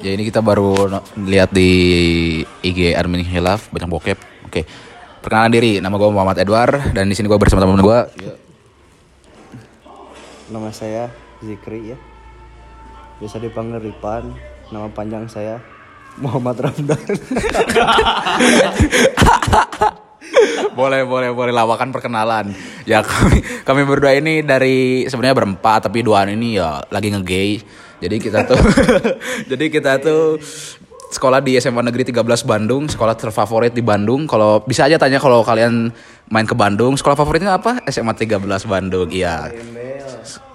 Ya 0.00 0.16
ini 0.16 0.24
kita 0.24 0.40
baru 0.40 0.88
lihat 1.20 1.52
di 1.52 1.70
IG 2.64 2.96
Armin 2.96 3.20
Hilaf 3.20 3.68
banyak 3.68 3.92
bokep. 3.92 4.18
Oke. 4.48 4.64
Perkenalan 5.22 5.54
diri, 5.54 5.78
nama 5.78 5.94
gue 5.94 6.10
Muhammad 6.10 6.40
Edward 6.40 6.96
dan 6.96 7.06
di 7.06 7.14
sini 7.14 7.30
gue 7.30 7.38
bersama 7.38 7.62
teman 7.62 7.78
gue. 7.78 7.98
Nama 10.50 10.68
saya 10.74 11.12
Zikri 11.44 11.94
ya. 11.94 11.98
Bisa 13.22 13.38
dipanggil 13.38 13.78
Ripan. 13.78 14.34
Nama 14.72 14.88
panjang 14.90 15.28
saya 15.28 15.60
Muhammad 16.18 16.58
Ramdan. 16.58 16.98
boleh 20.82 21.06
boleh 21.06 21.30
boleh 21.30 21.52
lawakan 21.54 21.94
perkenalan. 21.94 22.50
Ya 22.82 23.06
kami 23.06 23.38
kami 23.62 23.82
berdua 23.86 24.18
ini 24.18 24.42
dari 24.42 25.06
sebenarnya 25.06 25.38
berempat 25.38 25.86
tapi 25.86 26.02
duaan 26.02 26.34
ini 26.34 26.58
ya 26.58 26.82
lagi 26.90 27.14
ngegay. 27.14 27.62
Jadi 28.02 28.16
kita 28.18 28.42
tuh 28.42 28.58
jadi 29.50 29.64
kita 29.70 30.02
tuh 30.02 30.42
sekolah 31.12 31.44
di 31.44 31.60
SMA 31.60 31.84
Negeri 31.84 32.08
13 32.08 32.24
Bandung, 32.48 32.88
sekolah 32.88 33.14
terfavorit 33.14 33.76
di 33.76 33.84
Bandung. 33.84 34.24
Kalau 34.24 34.64
bisa 34.64 34.88
aja 34.88 34.96
tanya 34.96 35.20
kalau 35.20 35.44
kalian 35.44 35.92
main 36.32 36.48
ke 36.48 36.56
Bandung, 36.56 36.96
sekolah 36.96 37.14
favoritnya 37.14 37.60
apa? 37.60 37.84
SMA 37.92 38.16
13 38.16 38.40
Bandung. 38.64 39.12
Iya. 39.12 39.52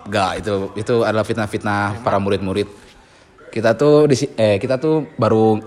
Enggak, 0.10 0.42
itu 0.42 0.74
itu 0.76 0.96
adalah 1.06 1.24
fitnah-fitnah 1.24 2.02
para 2.02 2.18
murid-murid. 2.18 2.68
Kita 3.54 3.78
tuh 3.78 4.10
di 4.10 4.18
eh 4.36 4.58
kita 4.58 4.82
tuh 4.82 5.06
baru 5.16 5.62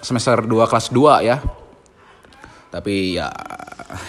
semester 0.00 0.46
2 0.46 0.70
kelas 0.70 0.86
2 0.94 1.26
ya. 1.26 1.36
Tapi 2.70 3.18
ya 3.18 3.28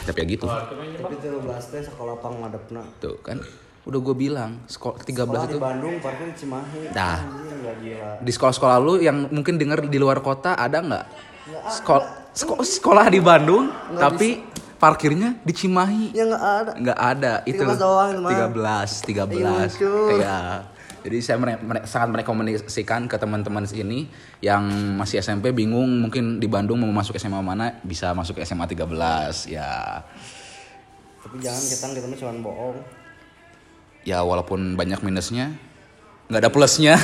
tapi 0.06 0.18
ya 0.22 0.26
gitu. 0.28 0.46
Tapi 0.46 1.16
13 1.20 1.72
teh 1.72 1.82
sekolah 1.86 2.16
pang 2.22 2.36
ngadepna. 2.42 2.82
Tuh 3.02 3.18
kan 3.22 3.42
udah 3.82 4.00
gue 4.00 4.16
bilang 4.16 4.62
sekolah 4.70 5.02
13 5.02 5.26
Sekolah 5.26 5.46
itu 5.50 5.58
di 5.58 5.62
Bandung, 5.62 5.94
parkir 6.00 6.30
Cimahi. 6.38 6.80
Dah. 6.94 7.20
Nggak 7.62 7.76
di 8.22 8.32
sekolah-sekolah 8.32 8.78
lu 8.82 8.94
yang 9.02 9.30
mungkin 9.34 9.58
denger 9.58 9.90
di 9.90 9.98
luar 9.98 10.22
kota 10.22 10.54
ada 10.54 10.78
nggak? 10.82 11.06
Sekolah 11.70 12.06
sekolah 12.62 13.06
di 13.10 13.20
Bandung 13.22 13.70
tapi 13.98 14.42
parkirnya 14.82 15.38
di 15.46 15.54
Cimahi. 15.54 16.14
Ya 16.14 16.26
nggak 16.26 16.44
ada. 16.46 16.72
nggak 16.78 17.00
ada 17.00 17.34
itu 17.46 17.62
13 17.62 17.78
doang 17.78 18.10
itu 18.14 18.22
mah. 18.22 18.32
13 18.50 19.06
13 19.06 19.38
Iya, 19.38 19.58
cuy. 19.78 20.12
iya 20.18 20.40
jadi 21.02 21.18
saya 21.20 21.38
mere- 21.38 21.58
mere- 21.58 21.84
sangat 21.84 22.10
merekomendasikan 22.12 23.06
ke 23.06 23.16
teman-teman 23.16 23.64
sini 23.64 24.06
yang 24.40 24.62
masih 24.96 25.18
SMP 25.18 25.50
bingung 25.50 25.90
mungkin 26.00 26.38
di 26.38 26.46
Bandung 26.46 26.80
mau 26.80 26.92
masuk 26.92 27.16
SMA 27.16 27.40
mana 27.40 27.78
bisa 27.82 28.12
masuk 28.12 28.38
SMA 28.40 28.66
13 28.66 28.86
ya 29.48 30.02
Tapi 31.20 31.36
jangan 31.38 31.62
kita 31.64 31.86
kita 31.92 32.18
cuma 32.20 32.34
bohong. 32.42 32.78
ya 34.02 34.22
walaupun 34.22 34.74
banyak 34.74 35.02
minusnya 35.02 35.54
nggak 36.28 36.42
ada 36.42 36.50
plusnya 36.50 36.96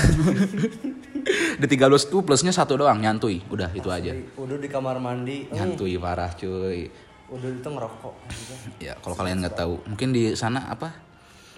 di 1.59 1.67
13 1.67 1.77
tuh 2.07 2.21
plusnya 2.21 2.49
satu 2.49 2.73
doang 2.75 2.97
nyantui 2.97 3.43
udah 3.47 3.69
itu 3.71 3.85
aja 3.87 4.13
Udah 4.35 4.55
di 4.55 4.67
kamar 4.67 4.97
mandi. 4.97 5.45
Hmm. 5.45 5.53
nyantui 5.53 5.97
parah 5.97 6.31
cuy 6.31 6.87
Udah 7.27 7.49
itu 7.51 7.67
ngerokok. 7.67 8.15
ya 8.85 8.95
kalau 8.97 9.11
kalian 9.13 9.43
nggak 9.43 9.57
tahu 9.57 9.83
mungkin 9.83 10.09
di 10.09 10.31
sana 10.31 10.63
apa 10.65 10.95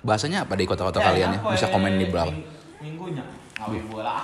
bahasanya 0.01 0.43
apa 0.43 0.53
di 0.53 0.63
kota-kota 0.63 0.99
kalian 0.99 1.35
ya? 1.35 1.39
bisa 1.49 1.67
komen 1.67 1.95
di 1.95 2.07
bawah. 2.07 2.31
Ming- 2.31 2.47
Minggunya 2.79 3.23
ngawibu 3.59 3.99
lah. 3.99 4.23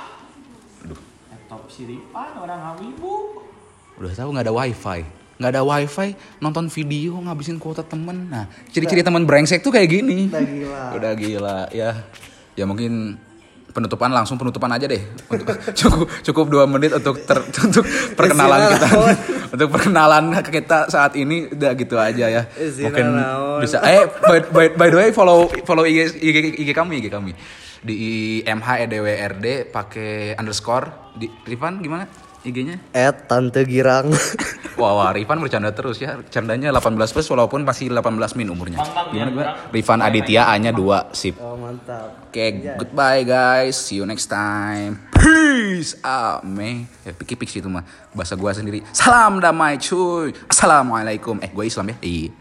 Aduh. 0.82 1.00
Laptop 1.28 1.68
siripan 1.68 2.32
orang 2.38 2.60
ngawibu. 2.62 3.44
Udah 3.96 4.12
tahu 4.12 4.30
nggak 4.32 4.46
ada 4.48 4.56
wifi? 4.56 5.00
Nggak 5.36 5.52
ada 5.52 5.64
wifi 5.64 6.10
nonton 6.40 6.72
video 6.72 7.20
ngabisin 7.20 7.60
kuota 7.60 7.84
temen. 7.84 8.32
Nah 8.32 8.48
ciri-ciri 8.72 9.04
temen 9.04 9.28
brengsek 9.28 9.60
tuh 9.60 9.72
kayak 9.72 9.92
gini. 9.92 10.32
Udah 10.32 10.44
gila. 10.44 10.82
udah 10.96 11.12
gila 11.14 11.58
ya. 11.76 11.92
Ya 12.56 12.64
mungkin 12.64 13.20
penutupan 13.76 14.08
langsung 14.08 14.40
penutupan 14.40 14.72
aja 14.72 14.88
deh. 14.88 15.04
Untuk 15.28 15.60
cukup 15.80 16.08
cukup 16.24 16.46
dua 16.48 16.64
menit 16.64 16.96
untuk 16.96 17.20
ter, 17.28 17.44
untuk 17.68 17.84
perkenalan 18.16 18.72
kita. 18.72 18.88
untuk 19.60 19.68
perkenalan 19.68 20.24
kita 20.48 20.88
saat 20.88 21.20
ini 21.20 21.52
udah 21.52 21.72
gitu 21.76 22.00
aja 22.00 22.26
ya. 22.32 22.44
Mungkin 22.56 23.06
bisa. 23.60 23.84
Eh 23.84 24.08
by, 24.08 24.40
by, 24.48 24.66
by 24.80 24.88
the 24.88 24.98
way 24.98 25.10
follow 25.12 25.52
follow 25.68 25.84
IG, 25.84 26.16
IG, 26.16 26.64
IG 26.64 26.70
kami 26.72 27.04
IG 27.04 27.12
kami. 27.12 27.36
Di 27.86 28.42
MH 28.42 28.88
EDWRD 28.88 29.70
pakai 29.70 30.40
underscore. 30.40 31.12
Di 31.20 31.28
Rifan 31.44 31.84
gimana 31.84 32.25
IG-nya 32.46 32.78
At 32.94 33.26
Tante 33.26 33.66
Girang. 33.66 34.14
Wah, 34.76 34.92
wah, 34.92 35.10
Rifan 35.16 35.40
bercanda 35.40 35.72
terus 35.72 36.04
ya. 36.04 36.20
Candanya 36.28 36.68
18 36.68 37.00
plus 37.00 37.28
walaupun 37.32 37.64
masih 37.64 37.88
18 37.96 38.12
min 38.36 38.52
umurnya. 38.52 38.84
Gimana 39.08 39.32
ya, 39.32 39.32
gue? 39.32 39.46
Rifan 39.80 40.04
Aditya 40.04 40.52
A-nya 40.52 40.76
2, 40.76 41.16
sip. 41.16 41.40
oh 41.40 41.56
mantap. 41.56 42.28
Oke, 42.28 42.76
goodbye 42.76 43.24
guys. 43.24 43.80
See 43.80 44.04
you 44.04 44.06
next 44.06 44.28
time. 44.28 45.00
Peace 45.16 45.96
out, 46.04 46.44
man. 46.44 46.92
Ya, 47.08 47.16
piki 47.16 47.40
piksi 47.40 47.64
itu 47.64 47.72
mah 47.72 47.88
bahasa 48.12 48.36
gua 48.36 48.52
sendiri. 48.52 48.84
Salam 48.92 49.40
damai, 49.40 49.80
cuy. 49.80 50.36
Assalamualaikum. 50.52 51.40
Eh, 51.40 51.56
gue 51.56 51.64
Islam 51.64 51.96
ya. 51.96 51.98
Iya. 52.04 52.36